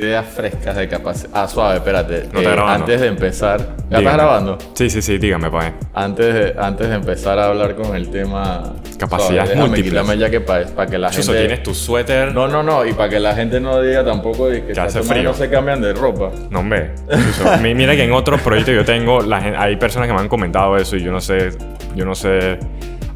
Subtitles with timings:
[0.00, 1.30] ideas frescas de capacidad.
[1.34, 2.28] Ah, suave, espérate.
[2.32, 3.58] No Eh, antes de empezar.
[3.90, 4.56] ¿Ya estás grabando?
[4.74, 5.72] Sí, sí, sí, dígame, pues.
[5.92, 8.74] Antes de, antes de empezar a hablar con el tema.
[8.96, 10.18] Capacidades suave, múltiples.
[10.20, 11.48] ya que para que la Chuso, gente.
[11.48, 12.32] tienes tu suéter.
[12.32, 12.86] No, no, no.
[12.86, 15.24] Y para que la gente no diga tampoco de que hace frío.
[15.24, 16.30] no se cambian de ropa.
[16.48, 16.92] No, hombre.
[17.10, 20.28] Chuso, Mira que en otros proyectos yo tengo, la gen- hay personas que me han
[20.28, 21.50] comentado eso y yo no sé,
[21.96, 22.60] yo no sé,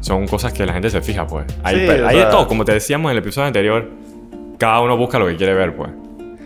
[0.01, 1.45] son cosas que la gente se fija, pues.
[1.63, 3.89] Hay, Sí, hay de todo, como te decíamos en el episodio anterior,
[4.57, 5.89] cada uno busca lo que quiere ver, pues.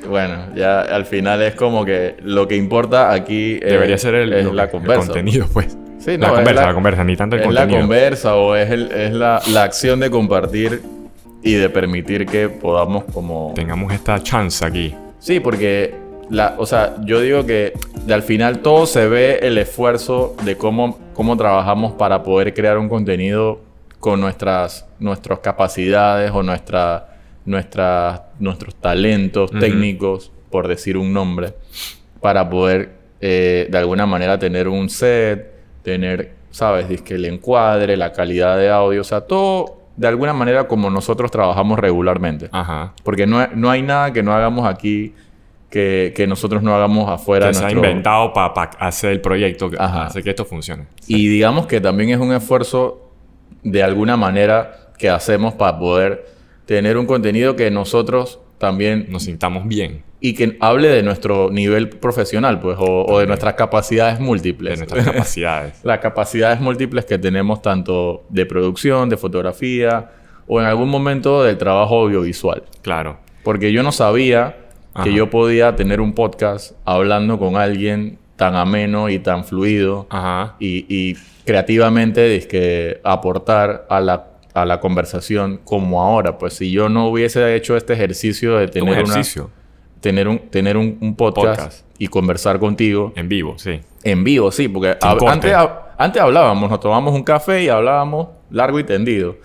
[0.08, 4.34] Bueno, ya al final es como que lo que importa aquí es, Debería ser el,
[4.34, 5.06] es lo la que- el conversa.
[5.08, 5.78] contenido, pues.
[6.00, 7.82] Sí, la no, es conversa, la- la conversa, ni tanto el es la contenido.
[7.82, 10.82] conversa o es, el- es la, la acción de compartir
[11.44, 13.52] y de permitir que podamos como...
[13.56, 14.96] Tengamos esta chance aquí.
[15.20, 15.94] Sí, porque,
[16.30, 17.74] la, o sea, yo digo que
[18.10, 22.88] al final todo se ve el esfuerzo de cómo, cómo trabajamos para poder crear un
[22.90, 23.62] contenido
[24.00, 27.17] con nuestras, nuestras capacidades o nuestra,
[27.48, 31.54] nuestras nuestros talentos técnicos, por decir un nombre,
[32.22, 37.02] para poder eh, de alguna manera tener un set, tener, ¿sabes?
[37.02, 41.32] Que el encuadre, la calidad de audio, o sea, todo de alguna manera como nosotros
[41.32, 42.50] trabajamos regularmente.
[42.52, 42.94] Ajá.
[43.04, 45.16] Porque no, no hay nada que no hagamos aquí
[45.72, 47.48] que, que nosotros no hagamos afuera.
[47.48, 50.06] Que se ha inventado para hacer el proyecto, que- Ajá.
[50.06, 50.86] hacer que esto funcione.
[51.08, 53.10] Y digamos que también es un esfuerzo
[53.64, 56.37] de alguna manera que hacemos para poder
[56.68, 61.90] tener un contenido que nosotros también Nos sintamos bien y que hable de nuestro nivel
[61.90, 64.80] profesional, pues, o, o de nuestras capacidades de múltiples.
[64.80, 65.80] nuestras capacidades.
[65.84, 70.10] Las capacidades múltiples que tenemos tanto de producción, de fotografía
[70.48, 72.64] o en algún momento del trabajo audiovisual.
[72.82, 73.20] Claro.
[73.44, 74.58] Porque yo no sabía
[75.04, 80.56] que yo podía tener un podcast hablando con alguien tan ameno y tan fluido Ajá.
[80.60, 81.16] y, y
[81.46, 84.28] creativamente dizque, aportar a la,
[84.62, 86.38] a la conversación como ahora.
[86.38, 89.50] Pues si yo no hubiese hecho este ejercicio de Un tener, una, ejercicio
[90.02, 91.86] tener, un, tener un, un podcast, Podcast.
[91.98, 93.80] y conversar contigo en vivo, sí.
[94.04, 95.28] en vivo, sí, porque corte.
[95.28, 99.36] antes, hab- antes hablábamos, nos tomábamos un café y hablábamos largo y tendido,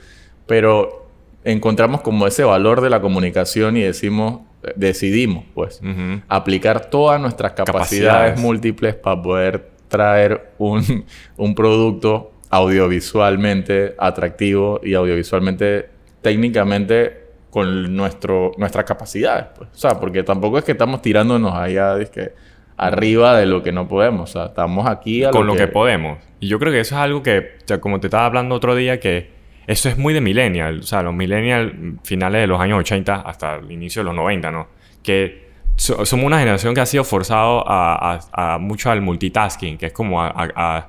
[0.47, 1.07] pero
[1.45, 4.41] encontramos como ese valor de la comunicación y decimos,
[4.77, 6.21] decidimos, pues, Ujú.
[6.29, 8.41] aplicar todas nuestras capacidades, Capacidades.
[8.41, 11.05] múltiples para poder traer un,
[11.37, 15.89] un producto audiovisualmente atractivo y audiovisualmente,
[16.21, 19.47] técnicamente, con nuestro, nuestras capacidades.
[19.57, 19.71] Pues.
[19.75, 22.33] O sea, porque tampoco es que estamos tirándonos allá dizque,
[22.77, 24.31] arriba de lo que no podemos.
[24.31, 26.19] O sea, estamos aquí a Con lo que podemos.
[26.41, 28.75] Y yo creo que eso es algo que, o sea, como te estaba hablando otro
[28.75, 29.31] día, que
[29.67, 30.81] eso es muy de millennial.
[30.81, 34.51] O sea, los millennial finales de los años 80 hasta el inicio de los 90,
[34.51, 34.69] ¿no?
[35.03, 39.77] Que so- somos una generación que ha sido forzado a, a- a mucho al multitasking,
[39.79, 40.89] que es como a, a-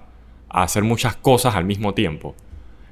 [0.54, 2.36] a- hacer muchas cosas al mismo tiempo.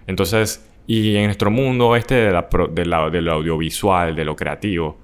[0.08, 4.36] Entonces, y en nuestro mundo este de la de la- de lo audiovisual, de lo
[4.36, 4.98] creativo,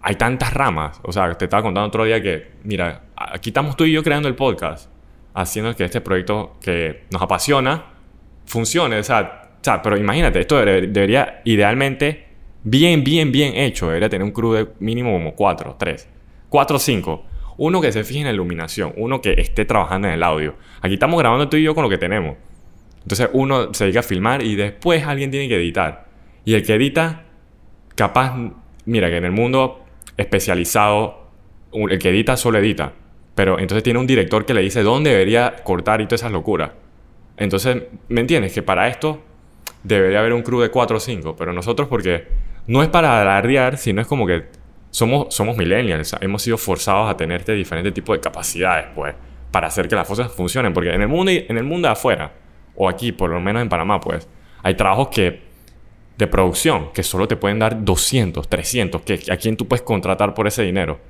[0.00, 1.00] hay tantas ramas.
[1.02, 4.28] O sea, te estaba contando otro día que, mira, aquí estamos tú y yo creando
[4.28, 4.90] el podcast,
[5.34, 7.84] haciendo que este proyecto que nos apasiona
[8.46, 8.98] funcione.
[8.98, 12.26] O sea, o sea, pero imagínate, esto debe- debería idealmente,
[12.62, 16.08] bien, bien, bien hecho, debería tener un crew de mínimo como cuatro, tres,
[16.48, 17.24] cuatro o cinco.
[17.56, 20.56] Uno que se fije en la iluminación, uno que esté trabajando en el audio.
[20.80, 22.36] Aquí estamos grabando tú y yo con lo que tenemos.
[23.02, 26.06] Entonces uno se dedica a filmar y después alguien tiene que editar.
[26.44, 27.24] Y el que edita,
[27.94, 28.34] capaz,
[28.86, 29.84] mira que en el mundo
[30.16, 31.28] especializado,
[31.72, 32.92] el que edita solo edita.
[33.34, 36.70] Pero entonces tiene un director que le dice dónde debería cortar y todas esas locuras.
[37.36, 38.52] Entonces, ¿me entiendes?
[38.52, 39.22] Que para esto
[39.82, 41.36] debería haber un crew de 4 o 5.
[41.36, 42.26] Pero nosotros porque
[42.66, 44.44] no es para alardear, sino es como que
[44.94, 46.14] somos, somos millennials.
[46.20, 49.12] Hemos sido forzados a tener este diferente tipo de capacidades, pues,
[49.50, 50.72] para hacer que las cosas funcionen.
[50.72, 52.32] Porque en el mundo, en el mundo de afuera,
[52.76, 54.28] o aquí, por lo menos en Panamá, pues,
[54.62, 55.42] hay trabajos que
[56.16, 59.02] de producción que solo te pueden dar 200, 300.
[59.02, 61.00] Que, ¿A quién tú puedes contratar por ese dinero?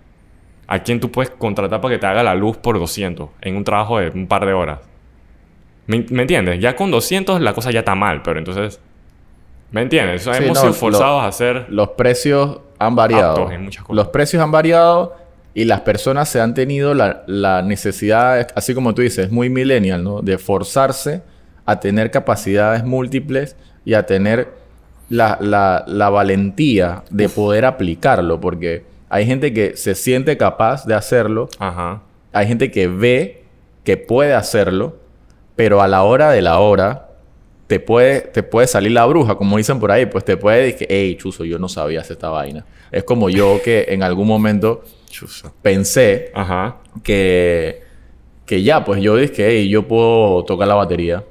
[0.67, 3.65] ¿A quién tú puedes contratar para que te haga la luz por 200 en un
[3.65, 4.81] trabajo de un par de horas?
[5.87, 6.59] ¿Me, me entiendes?
[6.59, 8.81] Ya con 200 la cosa ya está mal, pero entonces...
[9.75, 10.23] ¿Me entiendes?
[10.23, 11.67] O sea, Sí, hemos no, sido lo- forzados a hacer...
[11.69, 13.51] Los precios han variado.
[13.51, 13.97] En muchas cosas.
[13.97, 15.17] Los precios han variado
[15.53, 20.03] y las personas se han tenido la, la necesidad, así como tú dices, muy millennial,
[20.05, 20.23] ¿no?
[20.23, 21.23] De forzarse
[21.67, 24.49] a tener capacidades múltiples y a tener
[25.09, 28.41] la, la- la valentía de poder aplicarlo.
[28.41, 32.03] Porque hay gente que se siente capaz de hacerlo, Ajá.
[32.33, 33.45] hay gente que ve
[33.85, 34.97] que puede hacerlo,
[35.57, 37.04] pero a la hora de la hora
[37.75, 40.87] te puede, te puede salir la bruja, como dicen por ahí, pues te puede decir,
[40.89, 42.65] hey, chuzo, yo no sabía hacer esta vaina.
[42.93, 45.53] Es como yo que en algún momento Chuzo.
[45.61, 46.77] pensé Ajá.
[47.03, 47.83] que,
[48.47, 51.25] que ya, pues yo dije, hey, yo puedo tocar la batería.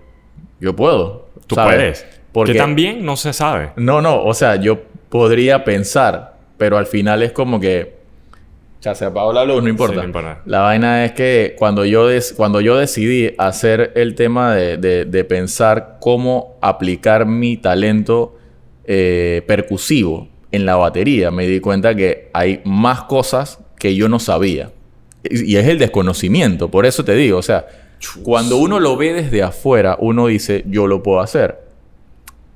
[0.60, 1.30] Yo puedo.
[1.48, 1.76] Tú ¿sabes?
[1.76, 2.06] puedes.
[2.34, 3.72] Porque Que también no se sabe.
[3.78, 8.03] no, no, o sea, yo podría pensar, pero al final es como que
[8.84, 9.94] Ya se apagó la luz, no importa.
[9.94, 10.42] Sí, no importa.
[10.46, 15.06] La vaina es que cuando yo, des- cuando yo decidí hacer el tema de, de-
[15.06, 18.36] de pensar cómo aplicar mi talento
[18.86, 24.20] eh, percusivo en la batería, me di cuenta que hay más cosas que yo no
[24.20, 24.72] sabía.
[25.24, 27.66] Y, y es el desconocimiento, por eso te digo, o sea,
[28.22, 31.58] cuando uno lo ve desde afuera, uno dice, yo lo puedo hacer.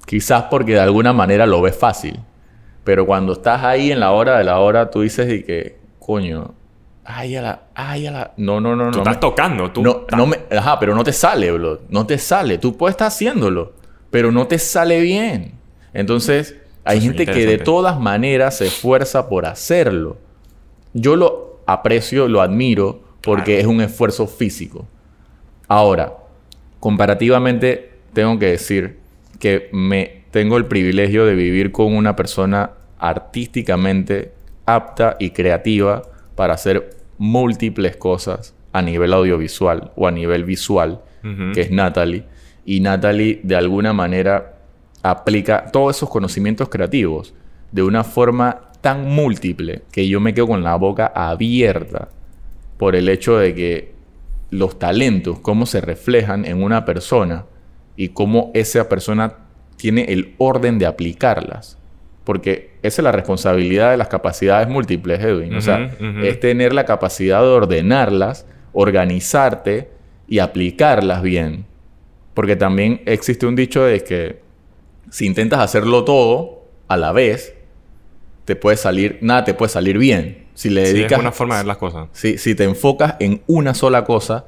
[0.06, 2.20] Quizás porque de alguna manera lo ves fácil.
[2.84, 5.77] Pero cuando estás ahí en la hora de la hora, tú dices y que,
[6.08, 6.54] coño,
[7.06, 8.34] ay, a la, ay, a la.
[8.38, 8.98] No, no, no, Tú no.
[9.04, 9.84] estás me- tocando, tú.
[9.84, 11.82] no, estás- no me, ajá, pero no te sale, bro.
[11.90, 12.58] No te sale.
[12.58, 13.74] Tú puedes estar haciéndolo,
[14.10, 15.52] pero no te sale bien.
[15.94, 16.56] Entonces,
[16.86, 20.18] hay Eso gente que de todas maneras se esfuerza por hacerlo.
[20.94, 23.60] Yo lo aprecio, lo admiro, porque Claro.
[23.60, 24.88] es un esfuerzo físico.
[25.68, 26.14] Ahora,
[26.80, 29.00] comparativamente, tengo que decir
[29.40, 34.32] que me tengo el privilegio de vivir con una persona artísticamente
[34.68, 36.04] apta y creativa
[36.36, 41.02] para hacer múltiples cosas a nivel audiovisual o a nivel visual,
[41.54, 42.26] que es Natalie.
[42.64, 44.58] Y Natalie, de alguna manera,
[45.02, 47.34] aplica todos esos conocimientos creativos
[47.72, 52.10] de una forma tan múltiple que yo me quedo con la boca abierta
[52.78, 53.96] por el hecho de que
[54.50, 57.46] los talentos, cómo se reflejan en una persona
[57.96, 59.34] y cómo esa persona
[59.76, 61.77] tiene el orden de aplicarlas.
[62.28, 65.56] Porque esa es la responsabilidad de las capacidades múltiples, Edwin.
[65.56, 65.90] o sea,
[66.24, 69.90] es tener la capacidad de ordenarlas, organizarte
[70.28, 71.66] y aplicarlas bien.
[72.34, 74.42] Porque también existe un dicho de que
[75.10, 77.56] si intentas hacerlo todo a la vez,
[78.44, 80.48] te puede salir, nada te puede salir bien.
[80.54, 82.10] Si le Sí, dedicas es una forma de ver las cosas.
[82.12, 84.48] si, si te enfocas en una sola cosa,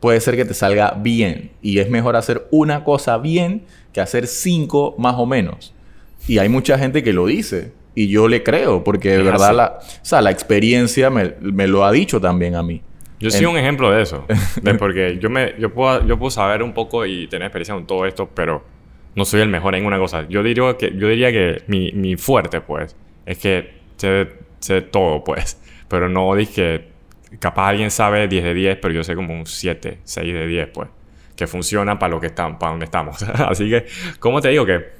[0.00, 1.50] puede ser que te salga bien.
[1.60, 5.74] Y es mejor hacer una cosa bien que hacer cinco más o menos.
[6.28, 7.72] Y hay mucha gente que lo dice.
[7.94, 9.56] Y yo le creo, porque de Es verdad así.
[9.56, 12.82] la, o sea, la experiencia me, me lo ha dicho también a mí.
[13.18, 14.24] Yo soy En- un ejemplo de eso.
[14.62, 17.86] De porque yo, me, yo, puedo, yo puedo saber un poco y tener experiencia con
[17.86, 18.64] todo esto, pero
[19.16, 20.26] no soy el mejor en una cosa.
[20.28, 22.96] Yo diría que, yo diría que mi, mi fuerte, pues,
[23.26, 24.28] es que sé,
[24.60, 25.60] sé todo, pues.
[25.88, 26.86] Pero no dije
[27.30, 30.46] que capaz alguien sabe 10 de 10, pero yo sé como un 7, 6 de
[30.46, 30.88] 10, pues.
[31.36, 33.20] Que funciona para lo que están, para donde estamos.
[33.34, 33.86] Así que,
[34.20, 34.99] ¿cómo te digo que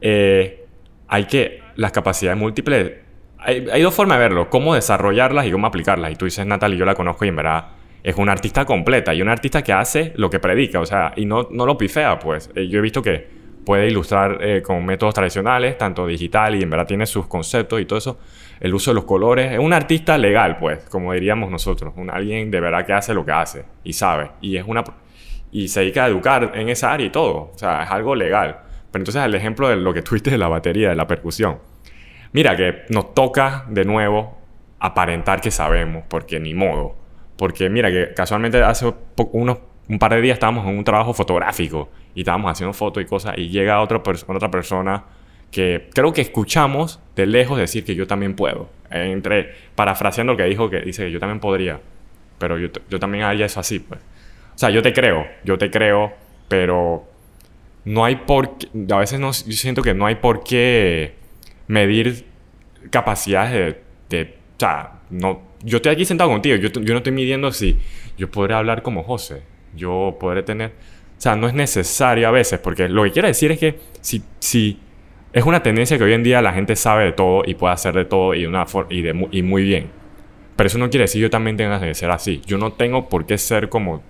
[0.00, 0.64] eh,
[1.08, 2.92] hay que las capacidades múltiples
[3.38, 6.78] hay, hay dos formas de verlo cómo desarrollarlas y cómo aplicarlas y tú dices Natalie
[6.78, 7.68] yo la conozco y en verdad
[8.02, 11.26] es una artista completa y una artista que hace lo que predica o sea y
[11.26, 15.14] no, no lo pifea pues Eh, yo he visto que puede ilustrar eh, con métodos
[15.14, 18.18] tradicionales tanto digital y en verdad tiene sus conceptos y todo eso
[18.58, 22.50] el uso de los colores es un artista legal pues como diríamos nosotros un alguien
[22.50, 24.82] de verdad que hace lo que hace y sabe y es una
[25.52, 27.50] y se dedica a educar en esa área y todo.
[27.54, 28.60] O sea, es algo legal.
[28.90, 31.58] Pero entonces el ejemplo de lo que tuviste de la batería, de la percusión.
[32.32, 34.38] Mira que nos toca de nuevo
[34.78, 36.96] aparentar que sabemos, porque ni modo.
[37.36, 38.92] Porque mira que casualmente hace
[39.32, 39.58] unos,
[39.88, 43.34] un par de días estábamos en un trabajo fotográfico y estábamos haciendo fotos y cosas
[43.36, 45.04] y llega otra, otra persona
[45.50, 48.68] que creo que escuchamos de lejos decir que yo también puedo.
[48.90, 51.80] Entre parafraseando lo que dijo, que dice que yo también podría.
[52.38, 54.00] Pero yo, yo también haría eso así, pues.
[54.54, 56.12] O sea, yo te creo, yo te creo,
[56.48, 57.09] pero
[57.84, 61.14] no hay por qué, a veces no, yo siento que no hay por qué
[61.66, 62.26] medir
[62.90, 63.76] capacidades
[64.08, 64.22] de,
[64.56, 67.76] o sea, no, yo estoy aquí sentado contigo, yo, yo no estoy midiendo si
[68.18, 69.42] yo podré hablar como José,
[69.74, 73.52] yo podré tener, o sea, no es necesario a veces, porque lo que quiero decir
[73.52, 74.78] es que si, si
[75.32, 77.94] es una tendencia que hoy en día la gente sabe de todo y puede hacer
[77.94, 79.90] de todo y, una y, de y muy bien.
[80.56, 82.42] Pero eso no quiere decir yo también tenga que ser así.
[82.46, 84.02] Yo no tengo por qué ser como,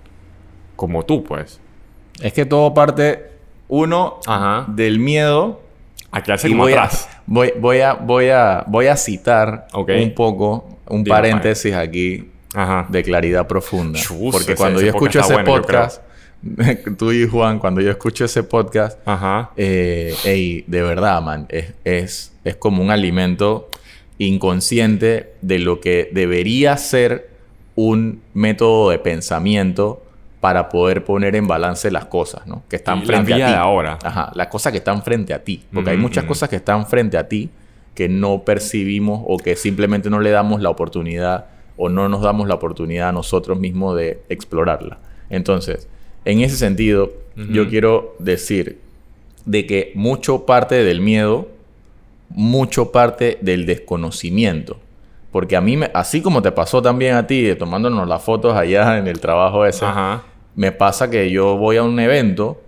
[0.76, 1.60] como tú, pues.
[2.22, 3.30] Es que todo parte,
[3.70, 4.66] uno, Ajá.
[4.68, 5.62] del miedo.
[6.10, 7.08] A quedarse como voy a, atrás.
[7.26, 12.86] voy, voy, a, voy, a, voy a citar un poco, un paréntesis aquí Ajá.
[12.88, 13.98] de claridad profunda.
[13.98, 16.02] Chus, Porque cuando yo escucho ese bueno, podcast,
[16.98, 19.52] tú y Juan, cuando yo escucho ese podcast, Ajá.
[19.56, 23.70] eh, ey, de verdad, man, es, es, es como un alimento
[24.18, 27.30] inconsciente de lo que debería ser
[27.76, 30.02] un método de pensamiento
[30.40, 32.62] para poder poner en balance las cosas, ¿no?
[32.68, 33.42] Que están Y frente a ti.
[33.42, 33.98] ahora.
[34.02, 35.62] Ajá, las cosas que están frente a ti.
[35.72, 36.28] Porque hay Ujú, muchas ujú.
[36.28, 37.50] cosas que están frente a ti
[37.94, 42.48] que no percibimos o que simplemente no le damos la oportunidad o no nos damos
[42.48, 44.98] la oportunidad a nosotros mismos de explorarla.
[45.28, 45.88] Entonces,
[46.24, 48.80] en ese sentido, yo quiero decir
[49.44, 51.48] de que mucho parte del miedo,
[52.30, 54.78] mucho parte del desconocimiento.
[55.32, 58.54] Porque a mí, me, así como te pasó también a ti, de tomándonos las fotos
[58.56, 60.22] allá en el trabajo ese, Ajá.
[60.54, 62.60] Me pasa que yo voy a un evento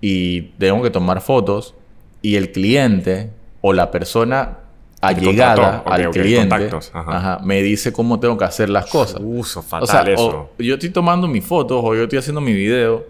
[0.00, 1.74] y tengo que tomar fotos
[2.22, 3.30] y el cliente
[3.60, 4.58] o la persona
[5.00, 7.16] allegada al cliente, contactos, ajá.
[7.16, 9.20] ajá, me dice cómo tengo que hacer las cosas.
[9.22, 10.50] Uso fatal O sea, eso.
[10.58, 13.04] o yo estoy tomando mis fotos o yo estoy haciendo mi video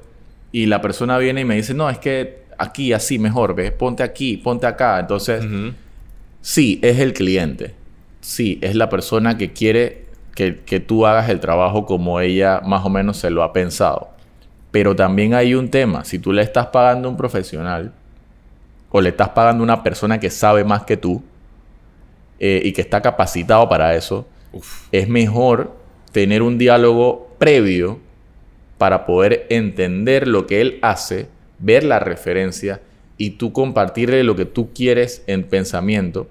[0.53, 3.73] y la persona viene y me dice, no, es que aquí así mejor, ¿ves?
[3.73, 4.99] Ponte aquí, ponte acá.
[5.01, 5.45] Entonces,
[6.41, 7.75] sí, es el cliente.
[8.21, 10.06] Sí, es la persona que quiere
[10.37, 14.11] que, que tú hagas el trabajo como ella más o menos se lo ha pensado.
[14.71, 16.05] Pero también hay un tema.
[16.05, 17.93] Si tú le estás pagando a un profesional
[18.91, 21.23] o le estás pagando a una persona que sabe más que tú
[22.39, 24.87] eh, y que está capacitado para eso, Uf.
[24.93, 25.75] es mejor
[26.13, 27.99] tener un diálogo previo
[28.77, 31.29] para poder entender lo que él hace,
[31.59, 32.83] ver la referencia
[33.17, 36.29] y tú compartirle lo que tú quieres en pensamiento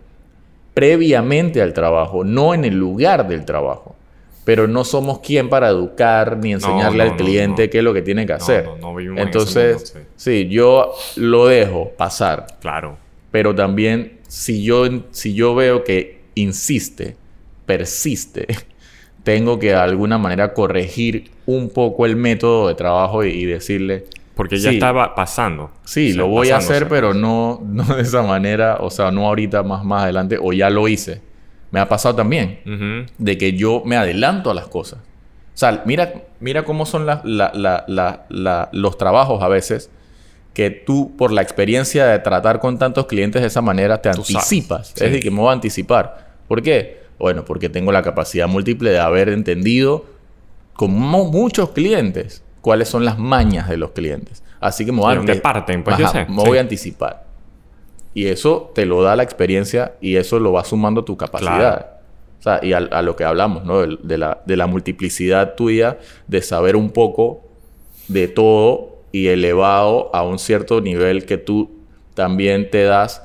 [0.76, 3.96] previamente al trabajo, no en el lugar del trabajo.
[4.44, 7.70] Pero no somos quien para educar ni enseñarle no, al cliente no.
[7.72, 8.66] qué es lo que tiene que hacer.
[8.66, 12.98] no, no vivimos en Entonces, mundo, sí, yo lo dejo pasar Claro.
[13.32, 17.16] pero también si yo, si yo veo que insiste,
[17.66, 18.46] persiste,
[19.24, 24.06] tengo que de alguna manera corregir un poco el método de trabajo y, y decirle,
[24.36, 24.76] Porque ya Sí.
[24.76, 25.72] estaba pasando.
[25.86, 29.10] sí, O sea, lo voy a hacer, pero no, no de esa manera, o sea,
[29.12, 31.22] no ahorita más, más adelante, o ya lo hice.
[31.72, 32.60] Me ha pasado también
[33.18, 35.00] de que yo me adelanto a las cosas.
[35.00, 39.90] O sea, mira, mira cómo son la- la- los trabajos a veces
[40.54, 44.20] que tú, por la experiencia de tratar con tantos clientes de esa manera, te Tú
[44.22, 44.88] anticipas.
[44.88, 44.94] Sí.
[44.96, 46.30] Es decir, que me voy a anticipar.
[46.48, 47.04] ¿Por qué?
[47.20, 50.06] Bueno, porque tengo la capacidad múltiple de haber entendido
[50.74, 54.42] con mu- muchos clientes cuáles son las mañas de los clientes.
[54.60, 55.84] Así que me voy ¿De a parten?
[55.84, 56.48] Pues yo Ajá, sé, me sí.
[56.48, 57.24] voy a anticipar.
[58.16, 61.92] Y eso te lo da la experiencia y eso lo va sumando tu capacidad.
[62.40, 63.82] O sea, y a, a lo que hablamos, ¿no?
[63.82, 67.44] De, de la, de la multiplicidad tuya, de saber un poco
[68.08, 71.70] de todo y elevado a un cierto nivel que tú
[72.16, 73.22] también te das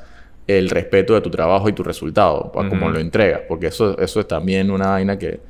[0.48, 3.40] el respeto de tu trabajo y tu resultado, para como lo entregas.
[3.48, 5.40] Porque eso, eso es también una vaina que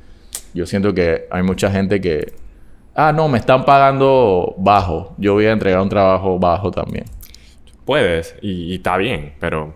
[0.53, 2.39] yo siento que hay mucha gente que,
[2.95, 7.05] ah, no, me están pagando bajo, yo voy a entregar un trabajo bajo también.
[7.85, 9.73] Puedes y, y está bien, pero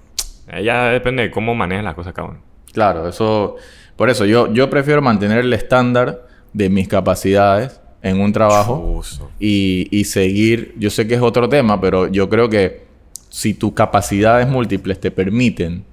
[0.64, 2.40] ya depende de cómo manejas las cosas cada uno.
[2.72, 3.56] Claro, eso.
[3.96, 9.02] Por eso yo, yo prefiero mantener el estándar de mis capacidades en un trabajo
[9.40, 10.76] y, y seguir.
[10.78, 12.86] Yo sé que es otro tema, pero yo creo que
[13.30, 15.86] si tus capacidades múltiples te permiten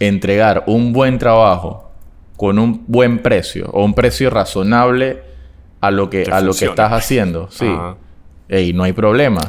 [0.00, 1.90] entregar un buen trabajo
[2.36, 5.20] con un buen precio o un precio razonable
[5.80, 7.70] a lo que, a lo que estás haciendo, sí.
[8.48, 9.40] Ey, no hay problema.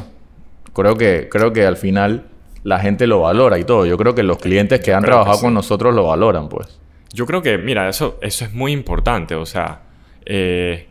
[0.72, 2.26] Creo que, creo que al final
[2.62, 3.86] la gente lo valora y todo.
[3.86, 5.44] Yo creo que los clientes que han creo que trabajado sí.
[5.44, 6.80] con nosotros lo valoran, pues.
[7.12, 9.34] Yo creo que, mira, eso, eso es muy importante.
[9.34, 9.82] O sea,
[10.26, 10.86] eh,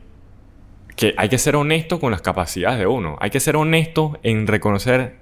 [0.95, 3.17] que hay que ser honesto con las capacidades de uno.
[3.19, 5.15] Hay que ser honesto en reconocer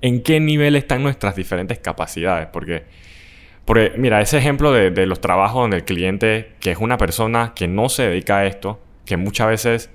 [0.00, 2.48] en qué nivel están nuestras diferentes capacidades.
[2.52, 2.84] Porque,
[3.64, 7.52] porque mira, ese ejemplo de, de los trabajos donde el cliente, que es una persona
[7.54, 9.90] que no se dedica a esto, que muchas veces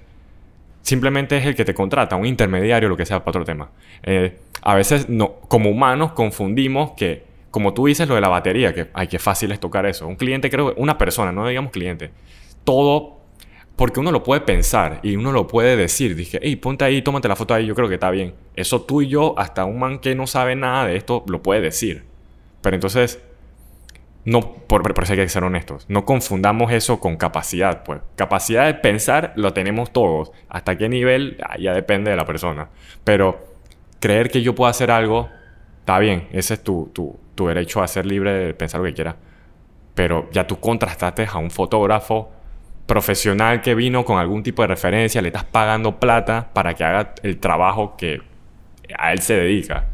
[0.82, 3.72] simplemente es el que te contrata, un intermediario, lo que sea, para otro tema.
[4.04, 8.74] Eh, a veces, no, como humanos, confundimos que, como tú dices, lo de la batería,
[8.74, 10.06] que, ay, qué fácil es tocar eso.
[10.06, 12.12] Un cliente, creo, una persona, no digamos cliente.
[12.66, 13.22] Todo,
[13.78, 16.14] porque uno lo puede pensar y uno lo puede decir.
[16.14, 18.34] Dije, hey, ponte ahí, tómate la foto ahí, yo creo que está bien.
[18.58, 21.62] Eso tú y yo, hasta un man que no sabe nada de esto, lo puede
[21.62, 22.04] decir.
[22.62, 23.24] Pero entonces,
[24.26, 25.86] no, por, por eso hay que ser honestos.
[25.88, 28.02] No confundamos eso con capacidad, pues.
[28.16, 30.32] Capacidad de pensar lo tenemos todos.
[30.50, 32.70] Hasta qué nivel ah, ya depende de la persona.
[33.04, 33.46] Pero
[34.00, 35.30] creer que yo puedo hacer algo,
[35.80, 36.28] está bien.
[36.32, 39.16] Ese es tu, tu, tu derecho a ser libre de pensar lo que quieras.
[39.94, 42.32] Pero ya tú contrastaste a un fotógrafo
[42.88, 47.14] profesional que vino con algún tipo de referencia, le estás pagando plata para que haga
[47.24, 48.22] el trabajo que
[48.98, 49.86] a él se dedica.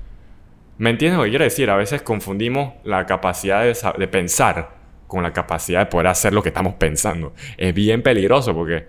[0.82, 1.70] ¿Me entiendes lo que quiero decir?
[1.70, 4.72] A veces confundimos la capacidad de, sa- de pensar
[5.06, 7.34] con la capacidad de poder hacer lo que estamos pensando.
[7.56, 8.88] Es bien peligroso porque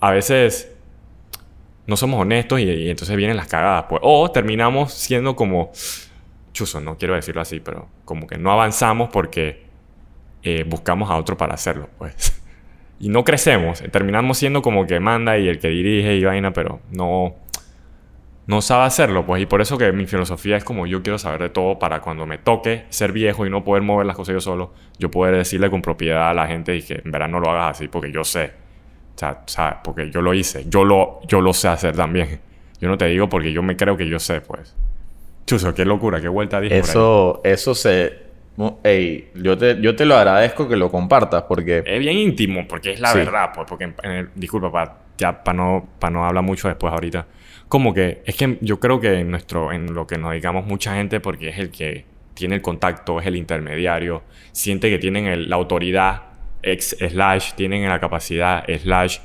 [0.00, 0.72] a veces
[1.86, 3.84] no somos honestos y, y entonces vienen las cagadas.
[3.88, 4.00] Pues.
[4.02, 5.70] O terminamos siendo como...
[6.52, 9.66] Chuzo, no quiero decirlo así, pero como que no avanzamos porque
[10.42, 12.42] eh, buscamos a otro para hacerlo, pues.
[12.98, 13.84] Y no crecemos.
[13.92, 17.36] Terminamos siendo como que manda y el que dirige y vaina, pero no
[18.50, 21.40] no sabe hacerlo, pues, y por eso que mi filosofía es como yo quiero saber
[21.40, 24.40] de todo para cuando me toque ser viejo y no poder mover las cosas yo
[24.40, 27.50] solo, yo poder decirle con propiedad a la gente y que en verdad no lo
[27.50, 28.52] hagas así porque yo sé.
[29.14, 29.78] O sea, ¿sabes?
[29.84, 32.40] porque yo lo hice, yo lo, yo lo sé hacer también.
[32.80, 34.74] Yo no te digo porque yo me creo que yo sé, pues.
[35.46, 36.78] Chuzo, qué locura, qué vuelta dije.
[36.78, 38.30] Eso, eso se...
[38.82, 41.82] Ey, yo te, yo te lo agradezco que lo compartas porque...
[41.86, 43.18] Es bien íntimo, porque es la Sí.
[43.18, 47.26] verdad, pues, porque, en- el- disculpa, para no, pa no hablar mucho después ahorita,
[47.70, 50.96] como que es que yo creo que en nuestro, en lo que nos dedicamos mucha
[50.96, 55.48] gente, porque es el que tiene el contacto, es el intermediario, siente que tienen el-
[55.48, 56.22] la autoridad,
[56.62, 59.18] ex, slash, tienen la capacidad, slash,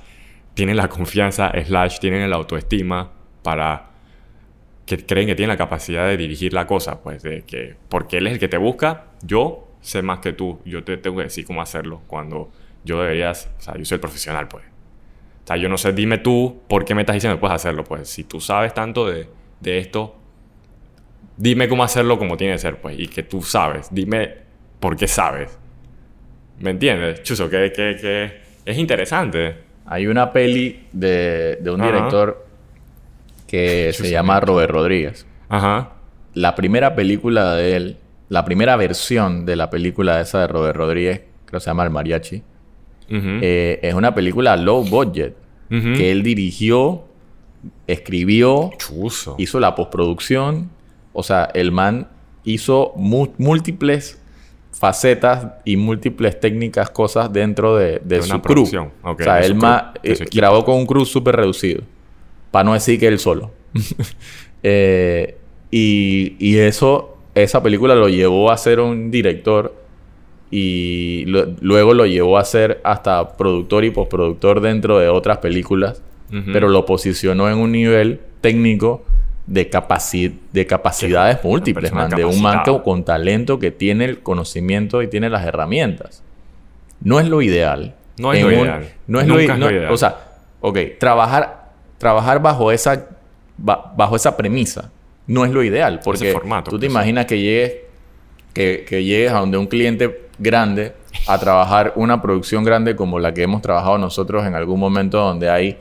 [0.53, 3.11] tienen la confianza, slash, tienen la autoestima
[3.41, 3.89] para
[4.85, 8.27] que creen que tienen la capacidad de dirigir la cosa, pues de que porque él
[8.27, 11.45] es el que te busca, yo sé más que tú, yo te tengo que decir
[11.45, 12.51] cómo hacerlo cuando
[12.83, 14.63] yo deberías, o sea, yo soy el profesional, pues.
[15.45, 17.83] O sea, yo no sé, dime tú por qué me estás diciendo que puedes hacerlo,
[17.83, 18.09] pues.
[18.09, 20.15] Si tú sabes tanto de, de esto,
[21.37, 22.99] dime cómo hacerlo como tiene que ser, pues.
[22.99, 24.33] Y que tú sabes, dime
[24.79, 25.57] por qué sabes.
[26.59, 27.21] ¿Me entiendes?
[27.23, 29.57] Chuso, que, que, que es interesante.
[29.85, 31.91] Hay una peli de, de un Ajá.
[31.91, 32.45] director
[33.47, 35.27] que se llama Robert Rodríguez.
[35.49, 35.91] Ajá.
[36.33, 37.97] La primera película de él,
[38.29, 41.91] la primera versión de la película esa de Robert Rodríguez, creo que se llama El
[41.91, 42.41] Mariachi,
[43.09, 45.35] Eh, es una película low budget
[45.69, 47.03] que él dirigió,
[47.87, 49.35] escribió, Chuso.
[49.37, 50.69] hizo la postproducción.
[51.13, 52.07] O sea, el man
[52.43, 54.21] hizo múltiples
[54.71, 58.63] facetas y múltiples técnicas, cosas dentro de, de De su crew.
[59.03, 61.81] o sea, él ma- eh, grabó con un crew súper reducido.
[62.51, 63.51] Para no decir que él solo.
[64.67, 65.37] Eh,
[65.69, 69.75] y, y eso, esa película lo llevó a ser un director
[70.51, 76.01] y lo- luego lo llevó a ser hasta productor y postproductor dentro de otras películas
[76.51, 79.05] pero lo posicionó en un nivel técnico
[79.47, 82.83] de, capaci- de capacidades múltiples, man, de un man que- capacitada.
[82.83, 86.23] con talento que tiene el conocimiento y tiene las herramientas.
[86.99, 87.95] No es lo ideal.
[88.17, 88.89] No es En lo un- ideal.
[89.07, 89.93] No es Nunca lo, i- es no- lo ideal.
[89.93, 90.15] O sea,
[90.59, 93.07] ok, trabajar, trabajar bajo esa
[93.57, 94.91] ba- bajo esa premisa
[95.27, 96.01] no es lo ideal.
[96.03, 97.73] Porque formato, tú te pues, imaginas que llegues,
[98.53, 100.93] que, que llegues a donde un cliente grande
[101.27, 105.49] a trabajar una producción grande como la que hemos trabajado nosotros en algún momento donde
[105.49, 105.77] hay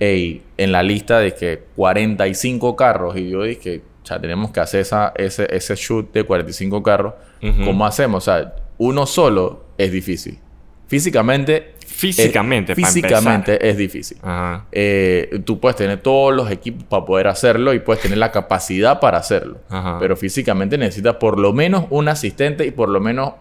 [0.00, 4.80] ey, en la lista de que 45 carros y yo dije, ya tenemos que hacer
[4.80, 7.14] esa, ese, ese shoot de 45 carros.
[7.42, 7.64] Ujú.
[7.64, 8.24] ¿Cómo hacemos?
[8.24, 10.38] O sea, uno solo es difícil.
[10.86, 11.74] Físicamente.
[11.86, 14.18] Físicamente, es, físicamente es difícil.
[14.22, 14.66] Ajá.
[14.70, 19.00] Eh, tú puedes tener todos los equipos para poder hacerlo y puedes tener la capacidad
[19.00, 19.58] para hacerlo.
[19.68, 19.98] Ajá.
[19.98, 23.32] Pero físicamente necesitas por lo menos un asistente y por lo menos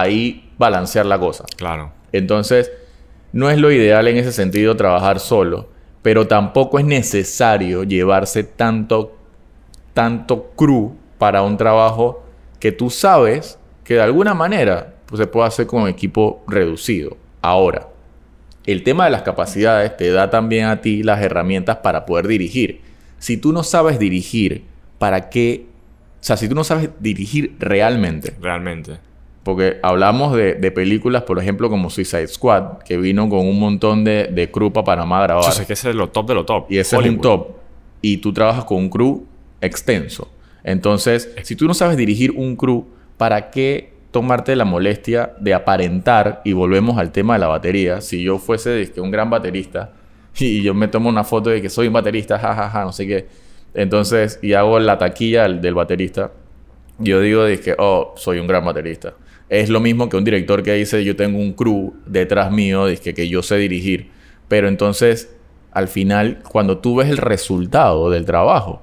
[0.00, 1.44] ahí balancear la cosa.
[1.56, 1.92] Claro.
[2.12, 2.70] Entonces,
[3.32, 5.68] no es lo ideal en ese sentido trabajar solo,
[6.02, 9.16] pero tampoco es necesario llevarse tanto,
[9.92, 12.22] tanto crew para un trabajo
[12.60, 17.16] que tú sabes que de alguna manera pues, se puede hacer con equipo reducido.
[17.42, 17.88] Ahora,
[18.66, 22.80] el tema de las capacidades te da también a ti las herramientas para poder dirigir.
[23.18, 24.64] Si tú no sabes dirigir,
[24.98, 25.66] ¿para qué?
[26.20, 28.98] O sea, si tú no sabes dirigir realmente, Realmente.
[29.46, 34.02] Porque hablamos de, de películas, por ejemplo, como Suicide Squad, que vino con un montón
[34.02, 35.52] de, de crew para Panamá a grabar.
[35.52, 36.66] Sé que ese es lo top de lo top.
[36.68, 37.50] y ese es un top.
[38.02, 39.24] Y tú trabajas con un crew
[39.60, 40.28] extenso.
[40.64, 42.86] Entonces, si tú no sabes dirigir un crew,
[43.18, 46.42] ¿para qué tomarte la molestia de aparentar?
[46.44, 48.00] Y volvemos al tema de la batería.
[48.00, 49.92] Si yo fuese un gran baterista
[50.40, 53.28] y yo me tomo una foto de que soy un baterista, jajaja, no sé qué.
[53.74, 56.32] Entonces, y hago la taquilla del, del baterista.
[56.98, 59.14] Yo digo que, oh, soy un gran baterista.
[59.48, 63.14] Es lo mismo que un director que dice, yo tengo un crew detrás mío, dice
[63.14, 64.10] que yo sé dirigir.
[64.48, 65.34] Pero entonces,
[65.72, 68.82] al final, cuando tú ves el resultado del trabajo,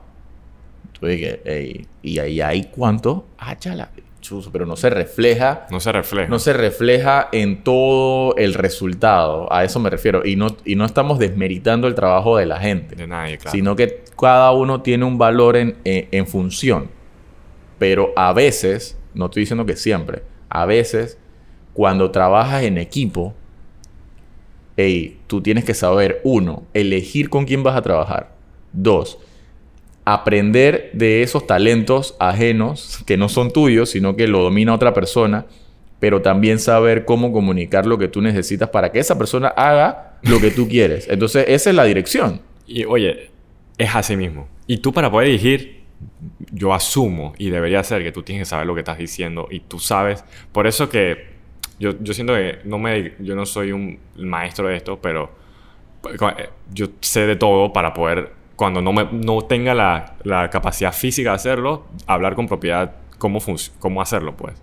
[0.99, 3.89] tú dices, "Ey, y ahí hay cuánto, ah, chala,
[4.21, 6.29] chuzo, pero no se refleja No se refleja.
[6.29, 9.51] no se refleja en todo el resultado.
[9.51, 10.25] A eso me refiero.
[10.25, 13.51] Y no, y no estamos desmeritando el trabajo de la gente, De nadie, claro.
[13.51, 16.89] sino que cada uno tiene un valor en, en- en función.
[17.79, 20.23] Pero a veces, no estoy diciendo que siempre,
[20.53, 21.17] a veces,
[21.73, 23.33] cuando trabajas en equipo,
[24.77, 28.35] ey, tú tienes que saber, uno, elegir con quién vas a trabajar.
[28.71, 29.17] Dos,
[30.05, 35.47] aprender de esos talentos ajenos que no son tuyos, sino que lo domina otra persona,
[35.99, 40.39] pero también saber cómo comunicar lo que tú necesitas para que esa persona haga lo
[40.39, 41.07] que tú quieres.
[41.09, 42.41] Entonces, esa es la dirección.
[42.67, 43.31] Y oye,
[43.79, 44.47] es así mismo.
[44.67, 45.81] Y tú para poder dirigir,
[46.53, 49.59] yo asumo y debería ser que tú tienes que saber lo que estás diciendo y
[49.59, 50.23] tú sabes.
[50.51, 51.33] Por eso que
[51.79, 55.31] yo, yo siento que no me, yo no soy un maestro de esto, pero
[56.37, 60.93] eh, yo sé de todo para poder, cuando no, me, no tenga la, la capacidad
[60.93, 63.39] física de hacerlo, hablar con propiedad cómo,
[63.79, 64.53] cómo hacerlo, pues.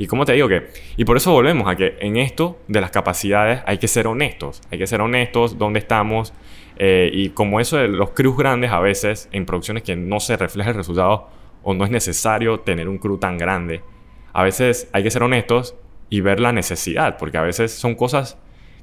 [0.00, 2.90] Y como te digo que, y por eso volvemos a que en esto de las
[2.90, 6.32] capacidades hay que ser honestos, hay que ser honestos dónde estamos
[6.78, 10.38] eh, y como eso de los crews grandes a veces en producciones que no se
[10.38, 11.28] refleja el resultado
[11.62, 13.82] o no es necesario tener un crew tan grande,
[14.32, 15.76] a veces hay que ser honestos
[16.08, 18.38] y ver la necesidad, porque a veces son cosas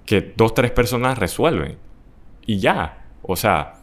[0.06, 1.80] que dos, tres personas resuelven
[2.46, 3.74] y ya, o sea,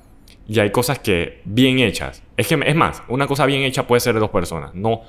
[0.46, 3.98] y hay cosas que bien hechas, es que es más, una cosa bien hecha puede
[3.98, 5.02] ser de dos personas, no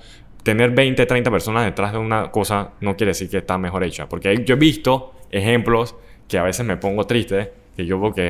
[0.46, 4.08] tener 20, 30 personas detrás de una cosa no quiere decir que está mejor hecha.
[4.08, 5.96] Porque yo he visto ejemplos
[6.28, 8.28] que a veces me pongo triste, que yo veo que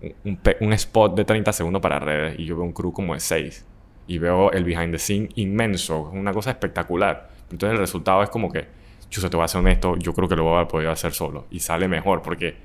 [0.00, 3.12] es un, un, spot de 30 segundos para redes y yo veo un crew como
[3.12, 3.66] de 6.
[4.06, 7.28] Y veo el behind the scene inmenso, una cosa espectacular.
[7.50, 8.64] Entonces el resultado es como que,
[9.10, 11.46] yo te voy a ser honesto, yo creo que lo voy a poder hacer solo.
[11.50, 12.56] Y sale mejor, porque...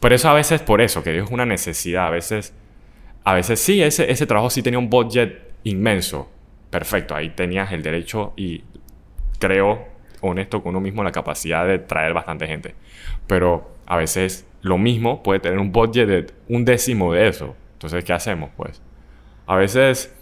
[0.00, 2.08] Por eso a veces, por eso, que es una necesidad.
[2.08, 2.52] A veces,
[3.22, 6.28] a veces sí, ese, ese trabajo sí tenía un budget inmenso.
[6.70, 8.64] Perfecto, ahí tenías el derecho y
[9.38, 9.86] creo,
[10.20, 12.74] honesto con uno mismo, la capacidad de traer bastante gente.
[13.26, 17.54] Pero a veces lo mismo puede tener un budget de un décimo de eso.
[17.74, 18.50] Entonces, ¿qué hacemos?
[18.56, 18.82] Pues
[19.46, 20.12] a veces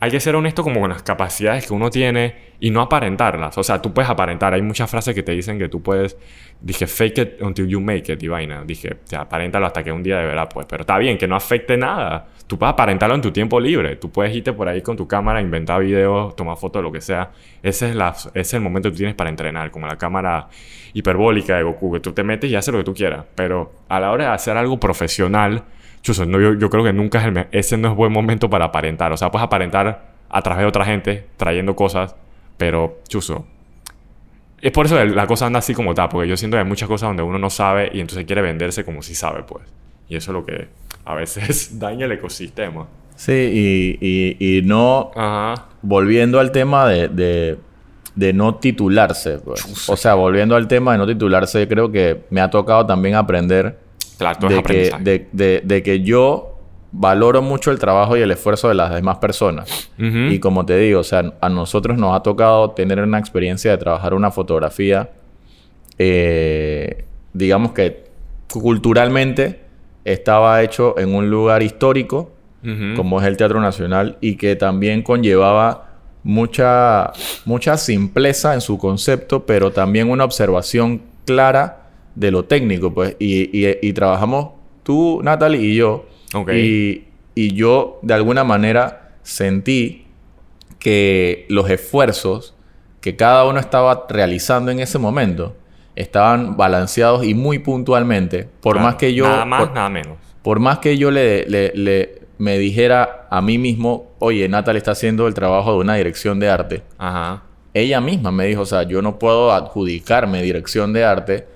[0.00, 3.56] hay que ser honesto como con las capacidades que uno tiene y no aparentarlas.
[3.58, 4.52] O sea, tú puedes aparentar.
[4.54, 6.16] Hay muchas frases que te dicen que tú puedes...
[6.60, 8.28] Dije, fake it until you make it, y.
[8.66, 10.66] Dije, o hasta que un día de verdad, pues.
[10.66, 12.26] Pero está bien, que no afecte nada.
[12.48, 13.94] Tú puedes aparentarlo en tu tiempo libre.
[13.96, 17.30] Tú puedes irte por ahí con tu cámara, inventar videos, tomar fotos, lo que sea.
[17.62, 19.70] Ese es, la, ese es el momento que tú tienes para entrenar.
[19.70, 20.48] Como la cámara
[20.94, 21.92] hiperbólica de Goku.
[21.92, 23.24] Que tú te metes y haces lo que tú quieras.
[23.36, 25.62] Pero a la hora de hacer algo profesional
[26.02, 28.66] chuso, no, yo, yo, creo que nunca es el ese no es buen momento para
[28.66, 29.12] aparentar.
[29.12, 32.16] O sea, puedes aparentar a través de otra gente, trayendo cosas,
[32.58, 33.46] pero chuso.
[34.60, 36.68] Es por eso que la cosa anda así como está, porque yo siento que hay
[36.68, 39.64] muchas cosas donde uno no sabe y entonces quiere venderse como si sabe, pues.
[40.08, 40.68] Y eso es lo que
[41.04, 42.86] a veces daña el ecosistema.
[43.16, 45.10] Sí, y, y, y no...
[45.14, 45.68] Ajá.
[45.80, 47.58] Volviendo al tema de, de,
[48.16, 49.88] de no titularse, pues.
[49.88, 53.78] O sea, volviendo al tema de no titularse, creo que me ha tocado también aprender
[54.18, 56.57] Claro, de, que, de, de, de, que yo
[56.92, 59.90] valoro mucho el trabajo y el esfuerzo de las demás personas.
[59.98, 63.78] Y como te digo, o sea, a nosotros nos ha tocado tener una experiencia de
[63.78, 65.10] trabajar una fotografía,
[65.98, 68.04] eh, digamos que
[68.52, 69.60] culturalmente
[70.04, 72.32] estaba hecho en un lugar histórico,
[72.96, 75.88] como es el Teatro Nacional, y que también conllevaba
[76.22, 77.12] mucha,
[77.44, 83.16] mucha simpleza en su concepto, pero también una observación clara de lo técnico, pues.
[83.18, 83.48] Y,
[83.86, 84.50] y, trabajamos
[84.82, 86.06] tú, Natalie y yo.
[86.52, 90.06] Y, y yo, de alguna manera, sentí
[90.78, 92.54] que los esfuerzos
[93.00, 95.56] que cada uno estaba realizando en ese momento
[95.96, 98.48] estaban balanceados y muy puntualmente.
[98.60, 99.26] Por más que yo...
[99.26, 100.18] Nada más, nada menos.
[100.42, 104.92] Por más que yo le, le, le, me dijera a mí mismo, oye, Natalie está
[104.92, 106.82] haciendo el trabajo de una dirección de arte.
[106.98, 107.42] Ajá.
[107.74, 111.46] Ella misma me dijo, o sea, yo no puedo adjudicarme dirección de arte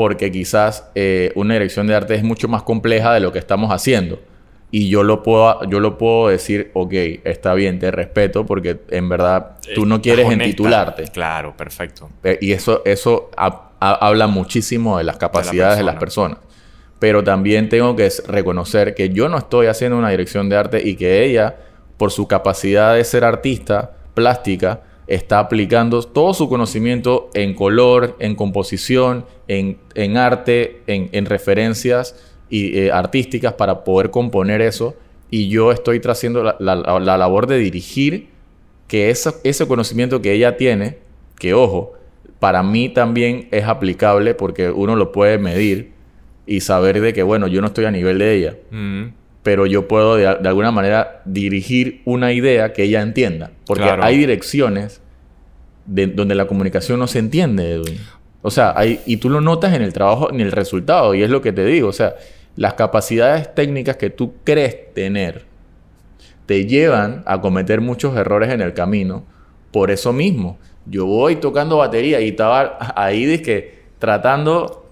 [0.00, 3.70] porque quizás eh, una dirección de arte es mucho más compleja de lo que estamos
[3.70, 4.18] haciendo.
[4.70, 9.10] Y yo lo puedo, yo lo puedo decir, ok, está bien, te respeto, porque en
[9.10, 11.04] verdad tú no quieres entitularte.
[11.08, 12.08] Claro, perfecto.
[12.24, 16.38] Eh, y eso, eso habla muchísimo de las capacidades de, de las personas.
[16.98, 20.96] Pero también tengo que reconocer que yo no estoy haciendo una dirección de arte y
[20.96, 21.56] que ella,
[21.98, 28.36] por su capacidad de ser artista plástica, está aplicando todo su conocimiento en color, en
[28.36, 32.14] composición, en, en arte, en, en, referencias
[32.48, 34.94] y, eh, artísticas para poder componer eso.
[35.28, 38.28] Y yo estoy haciendo la, la, la, labor de dirigir
[38.86, 40.98] que esa, ese conocimiento que ella tiene,
[41.40, 41.94] que ojo,
[42.38, 45.90] para mí también es aplicable porque uno lo puede medir
[46.46, 48.56] y saber de que, bueno, yo no estoy a nivel de ella.
[48.70, 53.52] Mm pero yo puedo de, alguna manera dirigir una idea que ella entienda.
[53.66, 55.00] Porque hay direcciones
[55.86, 57.98] de, donde la comunicación no se entiende, Edwin.
[58.42, 61.30] O sea, hay, y tú lo notas en el trabajo, en el resultado, y es
[61.30, 61.88] lo que te digo.
[61.88, 62.14] O sea,
[62.56, 65.44] las capacidades técnicas que tú crees tener
[66.46, 69.24] te llevan a cometer muchos errores en el camino
[69.70, 70.58] por eso mismo.
[70.86, 74.89] Yo voy tocando batería y estaba ahí de que tratando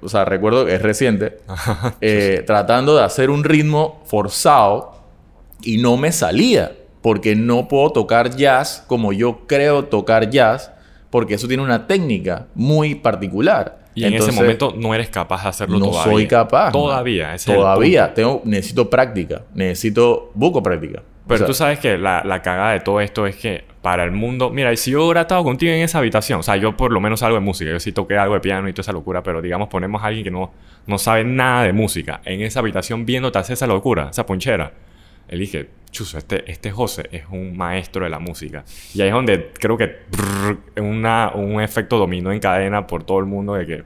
[0.00, 1.38] o sea, recuerdo que es reciente,
[2.00, 4.94] eh, tratando de hacer un ritmo forzado
[5.62, 10.72] y no me salía, porque no puedo tocar jazz como yo creo tocar jazz,
[11.10, 13.84] porque eso tiene una técnica muy particular.
[13.94, 16.12] Y en ese momento no eres capaz de hacerlo no todavía.
[16.12, 16.72] No soy capaz.
[16.72, 17.36] Todavía.
[17.44, 18.12] todavía.
[18.12, 19.42] Tengo, necesito práctica.
[19.54, 21.02] Necesito buco práctica.
[21.26, 24.50] Pero tú sabes que la, la cagada de todo esto es que para el mundo.
[24.50, 27.22] Mira, si yo hubiera estado contigo en esa habitación, o sea, yo por lo menos
[27.22, 29.68] algo de música, yo sí toqué algo de piano y toda esa locura, pero digamos,
[29.68, 30.52] ponemos a alguien que no,
[30.86, 34.72] no sabe nada de música en esa habitación viéndote hacer esa locura, esa ponchera.
[35.28, 38.64] Él dije, chuso, este, este José es un maestro de la música.
[38.94, 39.98] Y ahí es donde creo que
[40.80, 43.84] una, un efecto dominó en cadena por todo el mundo de que,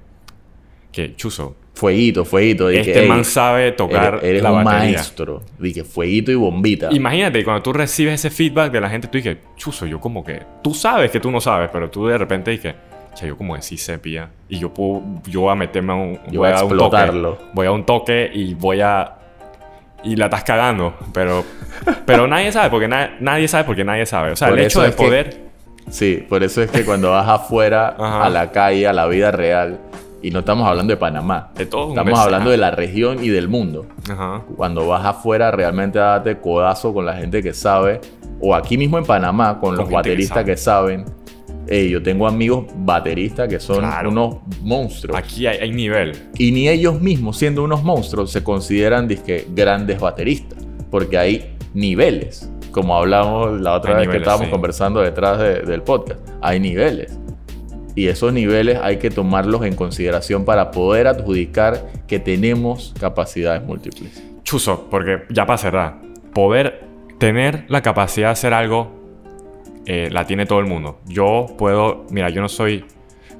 [0.93, 2.69] que chuso, Fueguito, fueguito.
[2.71, 5.43] este man sabe tocar eres, la un maestro.
[5.61, 6.89] Dije, fueguito y bombita.
[6.91, 10.43] Imagínate, cuando tú recibes ese feedback de la gente, tú dices, chuso, yo como que...
[10.61, 12.75] Tú sabes que tú no sabes, pero tú de repente dices,
[13.15, 14.29] che, yo como que sí sepia.
[14.49, 15.05] Y yo puedo...
[15.29, 16.19] Yo voy a meterme a un...
[16.33, 17.31] Yo voy a explotarlo.
[17.31, 19.15] Un toque, voy a un toque y voy a...
[20.03, 20.97] Y la estás cagando.
[21.15, 21.45] Pero...
[22.05, 24.33] pero nadie sabe porque nadie sabe porque nadie sabe.
[24.33, 25.49] O sea, el hecho de poder...
[25.91, 29.79] Sí, por eso es que cuando vas afuera, a la calle, a la vida real,
[30.23, 33.49] y no estamos hablando de Panamá, De todo estamos hablando de la región y del
[33.49, 33.87] mundo.
[34.11, 34.43] Ajá.
[34.57, 38.01] Cuando vas afuera, realmente date codazo con la gente que sabe,
[38.41, 40.45] o aquí mismo en Panamá, con, los que bateristas sabe.
[40.51, 41.05] que, saben.
[41.91, 44.09] Yo tengo amigos bateristas que son Claro.
[44.11, 45.19] unos monstruos.
[45.19, 46.13] Aquí hay, hay nivel.
[46.39, 50.67] Y ni ellos mismos, siendo unos monstruos, se consideran dizque, grandes bateristas.
[50.91, 52.51] Porque hay niveles.
[52.71, 54.51] Como hablamos la otra Hay vez que estábamos sí.
[54.53, 56.21] conversando detrás de- del podcast.
[56.41, 57.18] Hay niveles.
[57.99, 64.23] Y esos niveles hay que tomarlos en consideración para poder adjudicar que tenemos capacidades múltiples.
[64.45, 65.97] Chuzo, porque ya para cerrar,
[66.33, 66.85] poder
[67.19, 68.93] tener la capacidad de hacer algo
[69.85, 71.01] eh, la tiene todo el mundo.
[71.07, 72.85] Yo puedo, mira, yo no soy,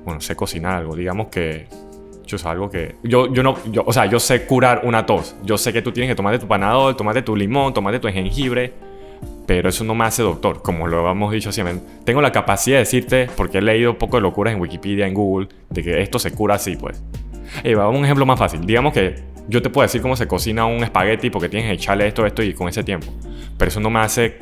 [0.05, 1.69] bueno, sé cocinar algo, digamos que,
[2.25, 5.37] chuzo, algo que, yo, yo no, yo, o sea, yo sé curar una tos.
[5.45, 8.73] Yo sé que tú tienes que tomarte tu panadol, tomarte tu limón, tomarte tu jengibre,
[9.47, 11.77] pero eso no me hace doctor, como lo hemos dicho siempre.
[12.05, 15.15] Tengo la capacidad de decirte, porque he leído un poco de locuras en Wikipedia, en
[15.15, 17.03] Google, de que esto se cura así, pues.
[17.65, 18.67] Eh, vamos a un ejemplo más fácil.
[18.67, 22.07] Digamos que yo te puedo decir cómo se cocina un espagueti porque tienes que echarle
[22.07, 23.07] esto, esto y con ese tiempo.
[23.57, 24.39] Pero eso no me hace,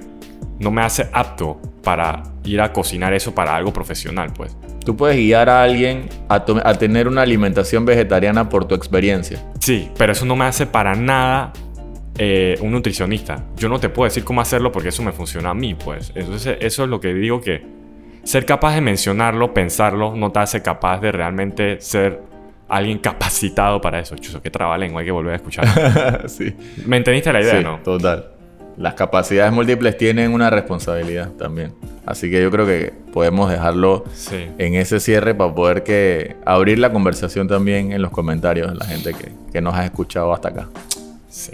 [0.58, 4.56] no me hace apto para ir a cocinar eso para algo profesional, pues.
[4.84, 9.40] Tú puedes guiar a alguien a, a tener una alimentación vegetariana por tu experiencia.
[9.60, 11.52] Sí, pero eso no me hace para nada
[12.18, 13.44] eh, un nutricionista.
[13.56, 16.12] Yo no te puedo decir cómo hacerlo porque eso me funciona a mí, pues.
[16.14, 17.62] Entonces, eso es lo que digo que
[18.24, 22.20] ser capaz de mencionarlo, pensarlo, no te hace capaz de realmente ser
[22.68, 24.16] alguien capacitado para eso.
[24.16, 26.24] Chuzo, qué trabalengua, hay que volver a escuchar.
[26.28, 26.54] sí.
[26.86, 27.78] ¿Me entendiste la idea, Sí, no?
[27.84, 28.30] total.
[28.76, 31.72] Las capacidades múltiples tienen una responsabilidad también.
[32.04, 34.48] Así que yo creo que podemos dejarlo Sí.
[34.58, 38.84] en ese cierre para poder que abrir la conversación también en los comentarios de la
[38.84, 40.68] gente que, que nos ha escuchado hasta acá.
[41.28, 41.52] Sí.